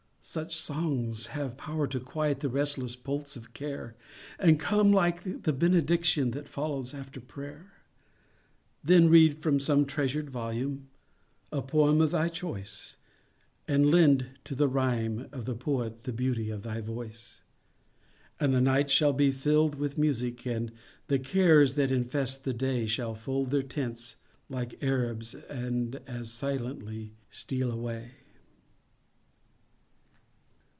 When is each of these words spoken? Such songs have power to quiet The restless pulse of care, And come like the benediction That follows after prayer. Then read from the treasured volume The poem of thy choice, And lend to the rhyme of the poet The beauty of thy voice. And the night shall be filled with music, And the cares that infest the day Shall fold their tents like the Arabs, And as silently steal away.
Such 0.23 0.55
songs 0.55 1.25
have 1.27 1.57
power 1.57 1.87
to 1.87 1.99
quiet 1.99 2.41
The 2.41 2.47
restless 2.47 2.95
pulse 2.95 3.35
of 3.35 3.55
care, 3.55 3.95
And 4.37 4.59
come 4.59 4.93
like 4.93 5.23
the 5.41 5.51
benediction 5.51 6.29
That 6.31 6.47
follows 6.47 6.93
after 6.93 7.19
prayer. 7.19 7.73
Then 8.83 9.09
read 9.09 9.39
from 9.41 9.57
the 9.57 9.83
treasured 9.87 10.29
volume 10.29 10.89
The 11.49 11.63
poem 11.63 12.01
of 12.01 12.11
thy 12.11 12.29
choice, 12.29 12.97
And 13.67 13.89
lend 13.89 14.37
to 14.43 14.53
the 14.53 14.67
rhyme 14.67 15.27
of 15.31 15.45
the 15.45 15.55
poet 15.55 16.03
The 16.03 16.13
beauty 16.13 16.51
of 16.51 16.61
thy 16.61 16.81
voice. 16.81 17.41
And 18.39 18.53
the 18.53 18.61
night 18.61 18.91
shall 18.91 19.13
be 19.13 19.31
filled 19.31 19.73
with 19.73 19.97
music, 19.97 20.45
And 20.45 20.71
the 21.07 21.19
cares 21.19 21.73
that 21.75 21.91
infest 21.91 22.43
the 22.43 22.53
day 22.53 22.85
Shall 22.85 23.15
fold 23.15 23.49
their 23.49 23.63
tents 23.63 24.17
like 24.49 24.79
the 24.79 24.85
Arabs, 24.85 25.33
And 25.33 25.95
as 26.05 26.31
silently 26.31 27.15
steal 27.31 27.71
away. 27.71 28.11